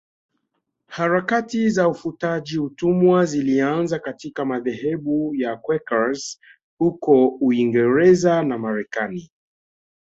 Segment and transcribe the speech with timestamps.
[0.87, 6.39] Harakati za ufutaji utumwa zilianza katika madhehebu ya Quakers
[6.77, 9.31] huko Uingereza na Marekani